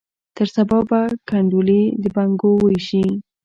[0.37, 3.05] تر سبا به کنډولي د بنګو ویشي